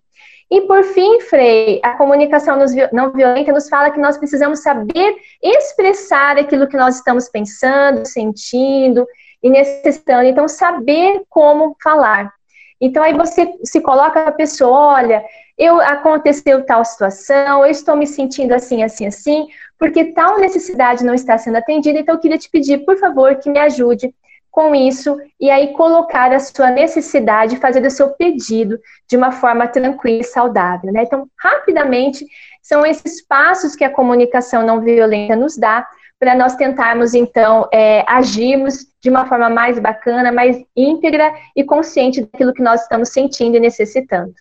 [0.54, 2.60] E por fim, Frei, a comunicação
[2.91, 9.04] não violenta nos fala que nós precisamos saber expressar aquilo que nós estamos pensando, sentindo
[9.41, 10.26] e necessitando.
[10.26, 12.32] Então, saber como falar.
[12.80, 15.26] Então, aí você se coloca a pessoa, olha,
[15.58, 19.47] eu aconteceu tal situação, eu estou me sentindo assim, assim, assim,
[19.80, 23.49] porque tal necessidade não está sendo atendida, então eu queria te pedir, por favor, que
[23.49, 24.14] me ajude
[24.54, 28.80] com isso e aí colocar a sua necessidade, fazer o seu pedido
[29.10, 30.93] de uma forma tranquila e saudável.
[30.93, 31.01] Né?
[31.01, 32.24] Então, rapidamente,
[32.62, 35.88] são esses passos que a comunicação não violenta nos dá
[36.20, 42.22] para nós tentarmos, então, é, agirmos de uma forma mais bacana, mais íntegra e consciente
[42.22, 44.36] daquilo que nós estamos sentindo e necessitando.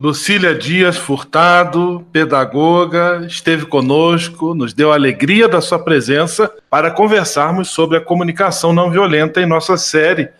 [0.00, 7.68] Lucília Dias Furtado, pedagoga, esteve conosco, nos deu a alegria da sua presença para conversarmos
[7.68, 10.30] sobre a comunicação não violenta em nossa série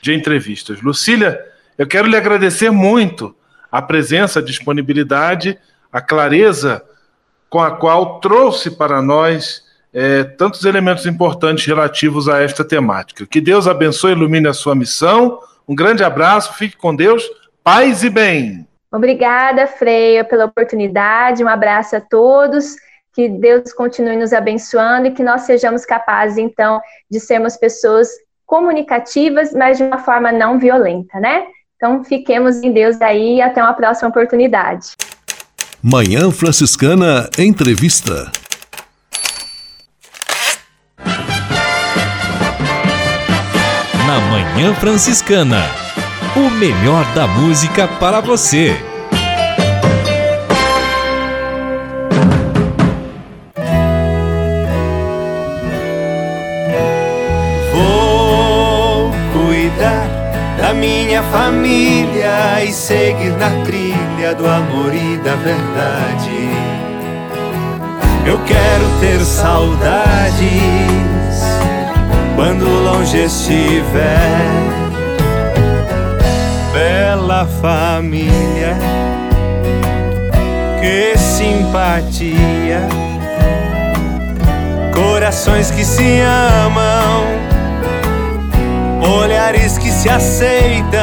[0.00, 0.80] de entrevistas.
[0.80, 1.38] Lucília,
[1.76, 3.36] Eu quero lhe agradecer muito
[3.70, 5.58] a presença, a disponibilidade,
[5.92, 6.82] a clareza
[7.50, 9.62] com a qual trouxe para nós
[9.92, 13.26] é, tantos elementos importantes relativos a esta temática.
[13.26, 15.40] Que Deus abençoe e ilumine a sua missão.
[15.68, 17.22] Um grande abraço, fique com Deus,
[17.62, 18.66] paz e bem.
[18.92, 21.44] Obrigada, Freia, pela oportunidade.
[21.44, 22.74] Um abraço a todos.
[23.12, 26.80] Que Deus continue nos abençoando e que nós sejamos capazes, então,
[27.10, 28.08] de sermos pessoas
[28.46, 31.44] comunicativas, mas de uma forma não violenta, né?
[31.76, 34.96] Então, fiquemos em Deus aí e até uma próxima oportunidade.
[35.82, 38.30] Manhã Franciscana Entrevista.
[44.06, 45.79] Na Manhã Franciscana,
[46.36, 48.76] o melhor da música para você.
[57.72, 60.06] Vou cuidar
[60.58, 66.50] da minha família e seguir na trilha do amor e da verdade.
[68.24, 70.44] Eu quero ter saudades
[72.36, 74.59] quando longe estiver.
[77.46, 78.76] Família,
[80.80, 82.80] que simpatia,
[84.92, 87.24] corações que se amam,
[89.22, 91.00] olhares que se aceitam.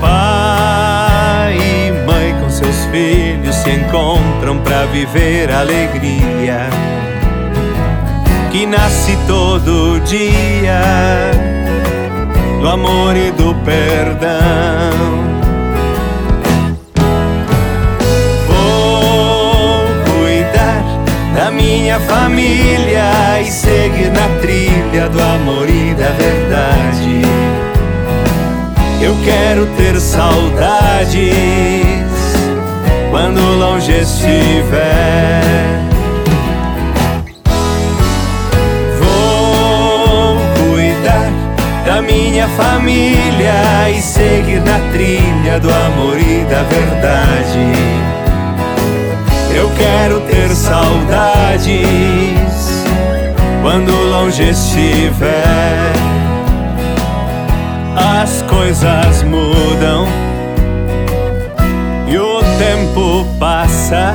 [0.00, 6.68] Pai e mãe com seus filhos se encontram para viver alegria
[8.50, 11.45] que nasce todo dia
[12.60, 14.30] do amor e do perdão.
[18.48, 20.82] Vou cuidar
[21.34, 27.22] da minha família e seguir na trilha do amor e da verdade.
[29.00, 31.34] Eu quero ter saudades
[33.10, 35.16] quando longe estiver.
[42.02, 47.72] Minha família e seguir na trilha do amor e da verdade.
[49.54, 51.86] Eu quero ter saudades
[53.62, 55.92] quando longe estiver.
[57.96, 60.06] As coisas mudam
[62.06, 64.12] e o tempo passa,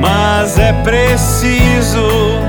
[0.00, 2.39] mas é preciso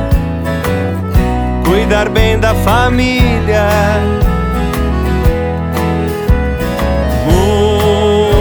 [2.02, 3.68] cuidar bem da família.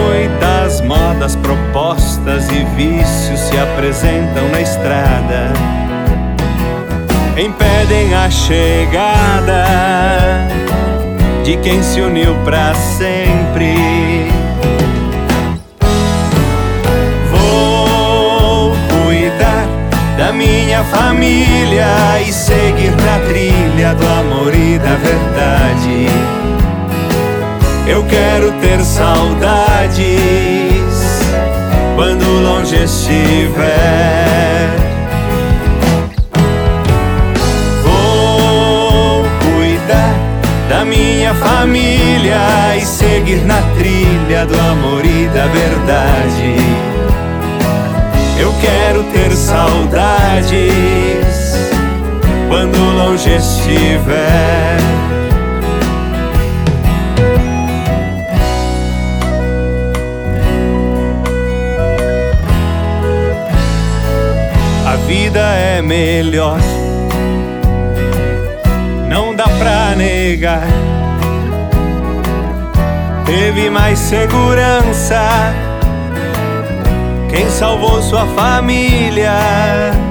[0.05, 5.53] Muitas modas, propostas e vícios se apresentam na estrada,
[7.37, 9.65] impedem a chegada
[11.43, 14.31] de quem se uniu para sempre.
[20.21, 22.31] da minha família e
[22.81, 26.07] seguir na trilha do amor e da verdade.
[27.87, 30.09] Eu quero ter saudades
[31.95, 33.51] quando longe estiver.
[37.83, 40.15] Vou cuidar
[40.67, 42.39] da minha família
[42.77, 46.55] e seguir na trilha do amor e da verdade.
[48.39, 51.10] Eu quero ter saudades
[52.51, 54.77] quando longe estiver.
[64.85, 66.59] A vida é melhor,
[69.07, 70.67] não dá pra negar.
[73.25, 75.21] Teve mais segurança
[77.29, 80.10] quem salvou sua família.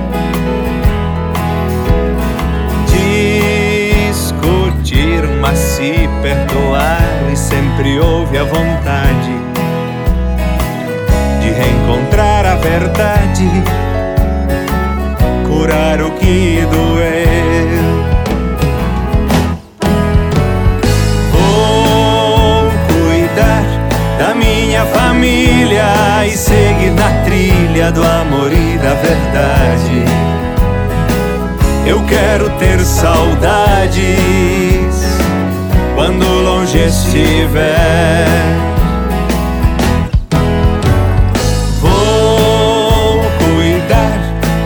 [6.22, 9.32] Perdoar e sempre houve a vontade
[11.40, 13.48] de reencontrar a verdade,
[15.46, 18.04] curar o que doeu.
[21.32, 23.64] Vou cuidar
[24.18, 30.04] da minha família e seguir na trilha do amor e da verdade.
[31.86, 34.79] Eu quero ter saudades
[36.00, 38.24] quando longe estiver.
[41.78, 44.18] Vou cuidar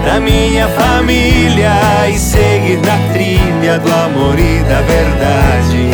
[0.07, 1.73] da minha família
[2.09, 5.91] e seguir na trilha do amor e da verdade.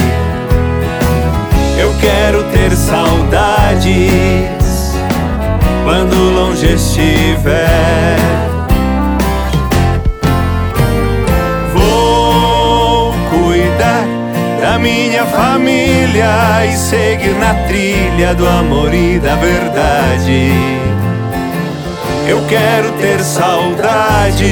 [1.79, 3.89] Eu quero ter saudades
[5.85, 8.20] quando longe estiver.
[14.81, 20.53] Minha família e seguir na trilha do amor e da verdade.
[22.27, 24.49] Eu quero ter saudades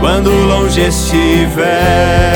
[0.00, 2.34] quando longe estiver.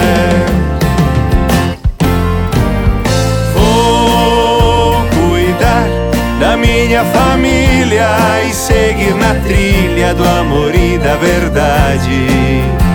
[6.39, 8.09] da minha família
[8.49, 12.88] e seguir na trilha do amor e da verdade.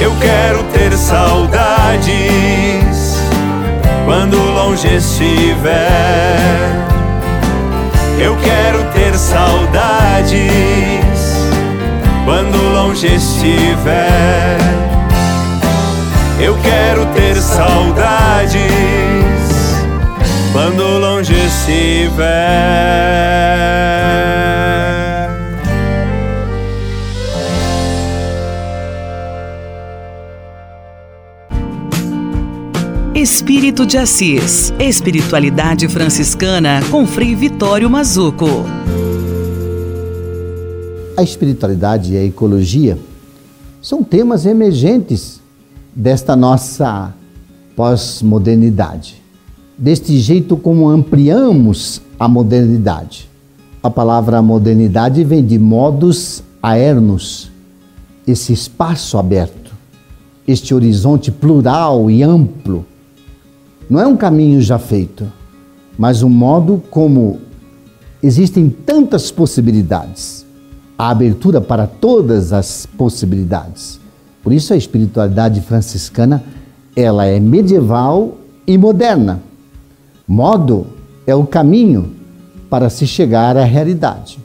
[0.00, 2.08] Eu quero ter saudades
[4.04, 6.68] quando longe estiver.
[8.20, 10.38] Eu quero ter saudades
[12.24, 14.58] quando longe estiver.
[16.40, 18.62] Eu quero ter saudades
[20.52, 22.28] quando longe estiver.
[33.18, 38.46] Espírito de Assis, Espiritualidade Franciscana com Frei Vitório Mazuco.
[41.16, 42.96] A espiritualidade e a ecologia
[43.82, 45.40] são temas emergentes
[45.92, 47.12] desta nossa
[47.74, 49.20] pós-modernidade
[49.76, 53.28] deste jeito como ampliamos a modernidade.
[53.82, 57.50] A palavra modernidade vem de modus aernos,
[58.24, 59.72] esse espaço aberto,
[60.46, 62.86] este horizonte plural e amplo.
[63.88, 65.30] Não é um caminho já feito,
[65.98, 67.38] mas um modo como
[68.22, 70.44] existem tantas possibilidades,
[70.98, 74.00] a abertura para todas as possibilidades.
[74.42, 76.42] Por isso a espiritualidade franciscana,
[76.94, 78.36] ela é medieval
[78.66, 79.42] e moderna
[80.30, 80.88] Modo
[81.26, 82.12] é o caminho
[82.68, 84.38] para se chegar à realidade.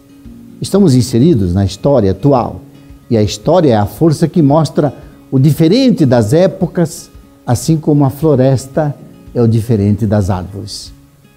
[0.62, 2.62] Estamos inseridos na história atual
[3.10, 4.94] e a história é a força que mostra
[5.30, 7.12] o diferente das épocas,
[7.46, 8.96] assim como a floresta
[9.34, 10.94] é o diferente das árvores.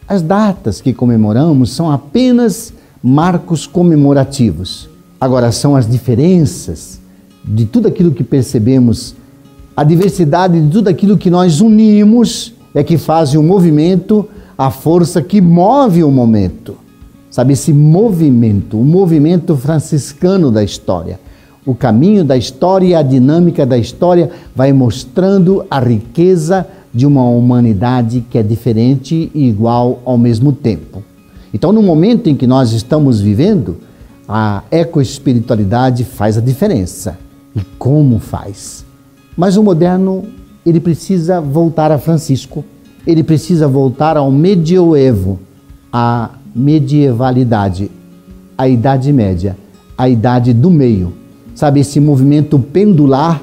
[0.08, 2.72] As datas que comemoramos são apenas
[3.02, 4.88] marcos comemorativos.
[5.20, 7.00] Agora, são as diferenças
[7.44, 9.14] de tudo aquilo que percebemos,
[9.76, 15.20] a diversidade de tudo aquilo que nós unimos é que fazem o movimento a força
[15.20, 16.76] que move o momento.
[17.30, 21.20] Sabe, esse movimento, o movimento franciscano da história.
[21.66, 26.66] O caminho da história e a dinâmica da história vai mostrando a riqueza
[26.96, 31.04] de uma humanidade que é diferente e igual ao mesmo tempo.
[31.54, 33.76] Então, no momento em que nós estamos vivendo,
[34.28, 37.18] a ecoespiritualidade faz a diferença.
[37.54, 38.84] E como faz?
[39.36, 40.24] Mas o moderno,
[40.64, 42.64] ele precisa voltar a Francisco
[43.06, 45.38] ele precisa voltar ao medioevo,
[45.92, 47.90] à medievalidade,
[48.58, 49.56] à Idade Média,
[49.96, 51.12] à Idade do Meio.
[51.54, 53.40] Sabe, esse movimento pendular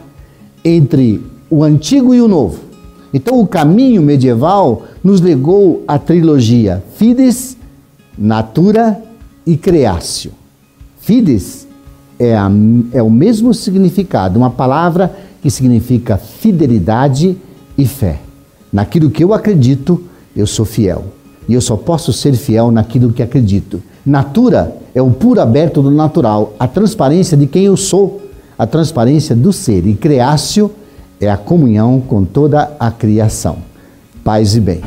[0.64, 2.60] entre o antigo e o novo.
[3.14, 7.56] Então, o caminho medieval nos legou a trilogia Fides,
[8.18, 9.00] Natura
[9.46, 10.32] e Creatio.
[11.00, 11.68] Fides
[12.18, 12.50] é, a,
[12.92, 17.38] é o mesmo significado, uma palavra que significa fidelidade
[17.78, 18.20] e fé.
[18.72, 20.02] Naquilo que eu acredito,
[20.36, 21.06] eu sou fiel.
[21.48, 23.82] E eu só posso ser fiel naquilo que acredito.
[24.06, 28.22] Natura é o puro aberto do natural, a transparência de quem eu sou,
[28.58, 29.86] a transparência do ser.
[29.86, 30.72] E creácio
[31.24, 33.58] é a comunhão com toda a criação.
[34.24, 34.82] Paz e bem.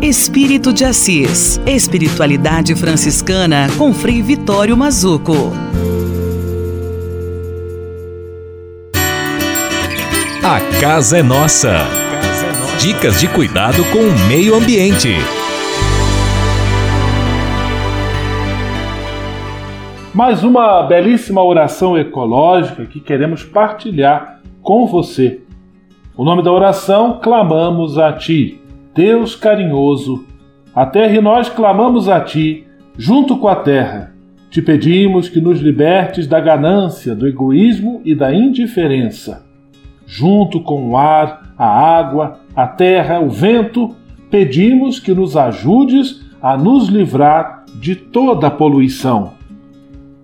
[0.00, 5.52] Espírito de Assis, Espiritualidade Franciscana com Frei Vitório Mazuco.
[10.42, 11.78] A casa é nossa.
[12.78, 15.16] Dicas de cuidado com o meio ambiente.
[20.14, 24.37] Mais uma belíssima oração ecológica que queremos partilhar
[24.68, 25.40] com você.
[26.14, 28.60] O nome da oração: Clamamos a Ti,
[28.94, 30.26] Deus carinhoso.
[30.74, 34.12] A terra e nós clamamos a Ti, junto com a terra.
[34.50, 39.46] Te pedimos que nos libertes da ganância, do egoísmo e da indiferença.
[40.06, 43.96] Junto com o ar, a água, a terra, o vento,
[44.30, 49.32] pedimos que nos ajudes a nos livrar de toda a poluição.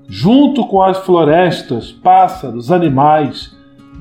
[0.06, 3.53] Junto com as florestas, pássaros, animais,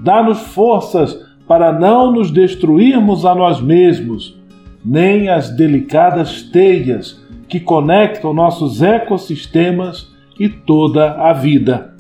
[0.04, 4.38] dá-nos forças para não nos destruirmos a nós mesmos,
[4.84, 11.96] nem as delicadas teias que conectam nossos ecossistemas e toda a vida.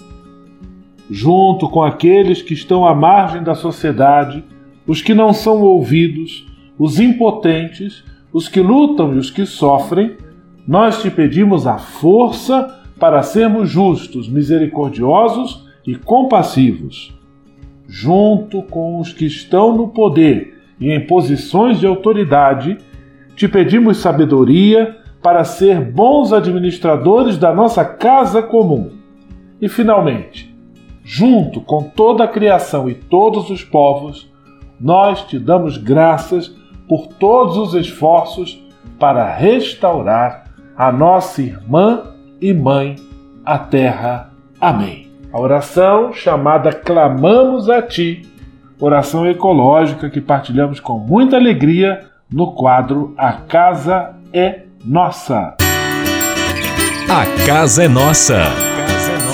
[1.09, 4.43] Junto com aqueles que estão à margem da sociedade,
[4.85, 6.45] os que não são ouvidos,
[6.77, 10.17] os impotentes, os que lutam e os que sofrem,
[10.67, 17.13] nós te pedimos a força para sermos justos, misericordiosos e compassivos.
[17.88, 22.77] Junto com os que estão no poder e em posições de autoridade,
[23.36, 28.91] te pedimos sabedoria para ser bons administradores da nossa casa comum.
[29.61, 30.53] E, finalmente,
[31.03, 34.31] junto com toda a criação e todos os povos,
[34.79, 36.53] nós te damos graças
[36.88, 38.61] por todos os esforços
[38.99, 40.43] para restaurar
[40.75, 42.95] a nossa irmã e mãe,
[43.45, 44.34] a terra.
[44.59, 45.12] Amém.
[45.34, 48.21] A oração chamada Clamamos a Ti,
[48.79, 55.55] oração ecológica que partilhamos com muita alegria no quadro A Casa é Nossa.
[57.09, 58.43] A Casa é Nossa.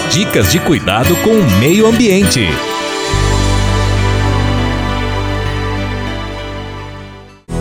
[0.09, 2.47] Dicas de cuidado com o meio ambiente.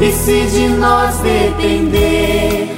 [0.00, 2.68] E se de nós depender,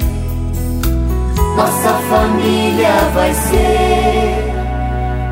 [1.55, 4.00] nossa família vai ser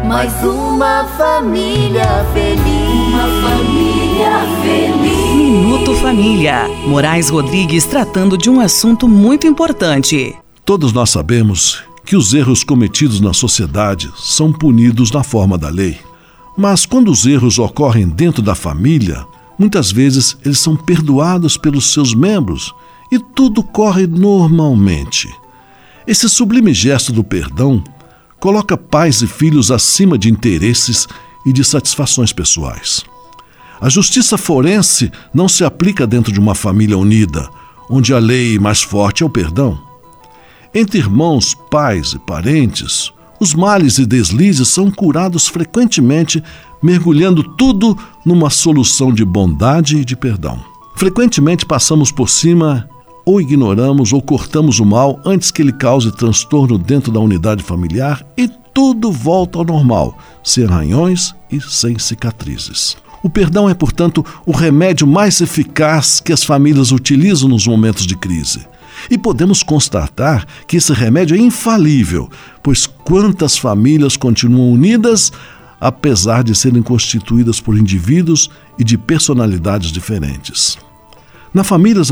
[0.10, 2.64] mais uma família feliz.
[3.10, 5.36] Uma família feliz.
[5.36, 6.68] Minuto Família.
[6.88, 10.36] Moraes Rodrigues tratando de um assunto muito importante.
[10.66, 15.99] Todos nós sabemos que os erros cometidos na sociedade são punidos na forma da lei.
[16.57, 19.24] Mas quando os erros ocorrem dentro da família,
[19.60, 22.74] muitas vezes eles são perdoados pelos seus membros
[23.12, 25.30] e tudo corre normalmente.
[26.07, 27.84] Esse sublime gesto do perdão
[28.39, 31.07] coloca pais e filhos acima de interesses
[31.45, 33.03] e de satisfações pessoais.
[33.81, 37.49] A justiça forense não se aplica dentro de uma família unida,
[37.89, 39.79] onde a lei mais forte é o perdão.
[40.73, 46.43] Entre irmãos, pais e parentes, os males e deslizes são curados frequentemente,
[46.83, 50.59] mergulhando tudo numa solução de bondade e de perdão.
[50.95, 52.87] Frequentemente passamos por cima
[53.26, 58.26] ou ignoramos ou cortamos o mal antes que ele cause transtorno dentro da unidade familiar
[58.38, 62.97] e tudo volta ao normal, sem arranhões e sem cicatrizes.
[63.22, 68.15] O perdão é, portanto, o remédio mais eficaz que as famílias utilizam nos momentos de
[68.15, 68.65] crise.
[69.09, 72.30] E podemos constatar que esse remédio é infalível,
[72.63, 75.32] pois quantas famílias continuam unidas
[75.80, 80.78] apesar de serem constituídas por indivíduos e de personalidades diferentes.
[81.53, 82.09] Na famílias,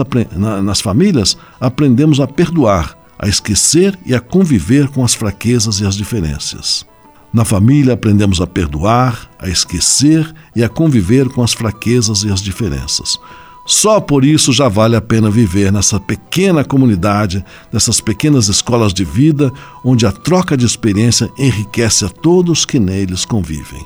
[0.64, 5.96] nas famílias, aprendemos a perdoar, a esquecer e a conviver com as fraquezas e as
[5.96, 6.86] diferenças.
[7.34, 12.42] Na família, aprendemos a perdoar, a esquecer e a conviver com as fraquezas e as
[12.42, 13.20] diferenças.
[13.68, 19.04] Só por isso já vale a pena viver nessa pequena comunidade, nessas pequenas escolas de
[19.04, 19.52] vida,
[19.84, 23.86] onde a troca de experiência enriquece a todos que neles convivem.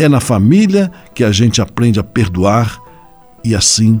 [0.00, 2.82] É na família que a gente aprende a perdoar
[3.44, 4.00] e assim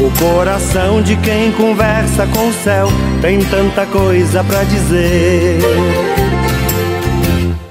[0.00, 2.88] o coração de quem conversa com o céu
[3.20, 5.58] tem tanta coisa para dizer.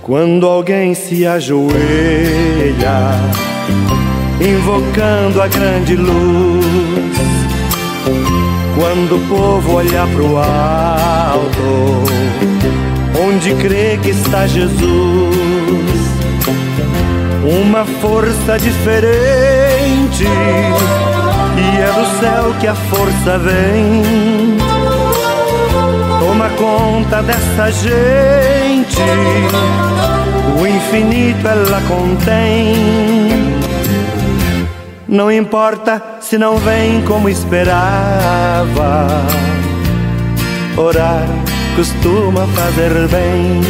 [0.02, 1.72] Quando alguém se ajoelha,
[4.42, 6.66] invocando a grande luz,
[8.76, 12.04] quando o povo olha pro alto,
[13.26, 14.78] onde crê que está Jesus,
[17.44, 20.26] uma força diferente
[21.58, 24.58] e é do céu que a força vem.
[26.20, 29.02] Toma conta dessa gente,
[30.60, 33.58] o infinito ela contém.
[35.08, 39.08] Não importa se não vem como esperava,
[40.76, 41.26] orar
[41.78, 43.62] costuma fazer bem.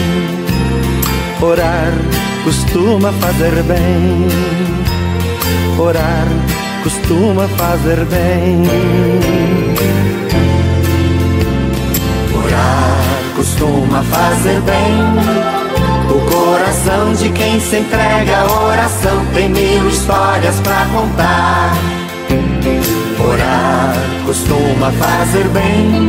[1.42, 1.92] Orar
[2.44, 4.28] costuma fazer bem.
[5.78, 6.26] Orar
[6.88, 8.64] costuma fazer bem.
[12.34, 14.96] Orar costuma fazer bem.
[16.10, 21.74] O coração de quem se entrega à oração tem mil histórias para contar.
[23.20, 23.94] Orar
[24.26, 26.08] costuma fazer bem.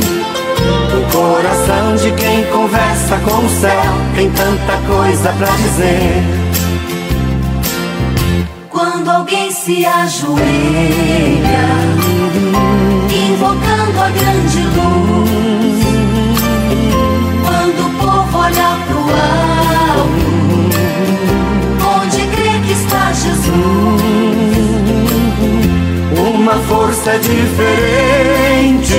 [0.94, 6.47] O coração de quem conversa com o céu tem tanta coisa para dizer.
[9.28, 10.40] Alguém se ajoelha,
[13.12, 15.84] invocando a grande luz,
[17.44, 19.00] quando o povo olha pro
[20.00, 20.30] alto,
[21.94, 24.00] onde crê que está Jesus,
[26.16, 28.94] uma força diferente,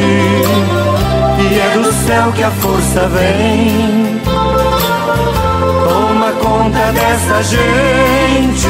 [1.39, 4.21] e é do céu que a força vem.
[5.89, 8.69] Toma conta dessa gente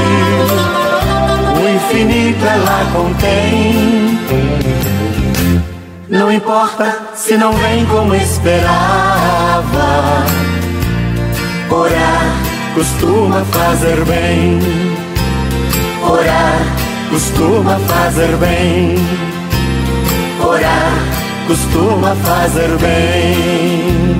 [1.59, 4.19] o infinito ela contém.
[6.07, 9.65] Não importa se não vem como esperava,
[11.69, 14.59] orar costuma fazer bem.
[16.01, 16.61] Orar
[17.09, 18.95] costuma fazer bem.
[20.41, 20.93] Orar
[21.47, 24.19] costuma fazer bem.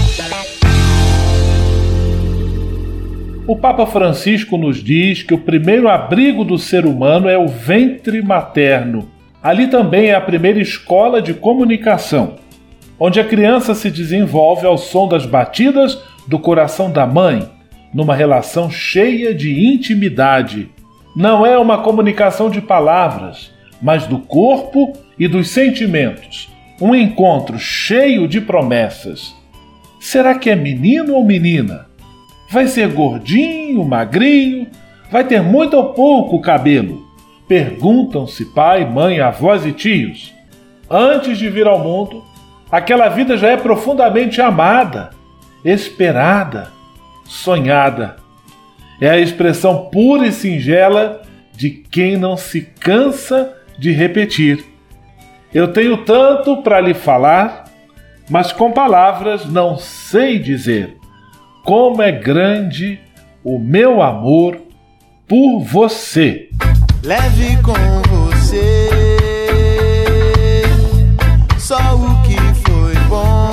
[3.51, 8.21] O Papa Francisco nos diz que o primeiro abrigo do ser humano é o ventre
[8.21, 9.09] materno.
[9.43, 12.35] Ali também é a primeira escola de comunicação,
[12.97, 17.45] onde a criança se desenvolve ao som das batidas do coração da mãe,
[17.93, 20.69] numa relação cheia de intimidade.
[21.13, 26.49] Não é uma comunicação de palavras, mas do corpo e dos sentimentos.
[26.79, 29.35] Um encontro cheio de promessas.
[29.99, 31.90] Será que é menino ou menina?
[32.51, 34.67] Vai ser gordinho, magrinho?
[35.09, 37.01] Vai ter muito ou pouco cabelo?
[37.47, 40.33] Perguntam-se pai, mãe, avós e tios.
[40.89, 42.21] Antes de vir ao mundo,
[42.69, 45.11] aquela vida já é profundamente amada,
[45.63, 46.69] esperada,
[47.23, 48.17] sonhada.
[48.99, 51.21] É a expressão pura e singela
[51.53, 54.65] de quem não se cansa de repetir.
[55.53, 57.63] Eu tenho tanto para lhe falar,
[58.29, 60.99] mas com palavras não sei dizer
[61.63, 62.99] como é grande
[63.43, 64.57] o meu amor
[65.27, 66.49] por você.
[67.03, 67.73] Leve com
[68.09, 68.91] você
[71.71, 72.35] só o que
[72.69, 73.51] foi bom.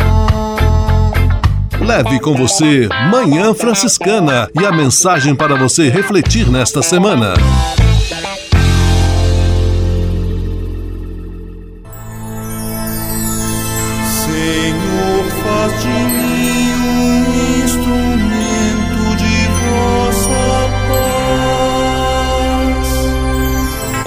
[1.81, 7.35] Leve com você Manhã Franciscana e a mensagem para você refletir nesta semana.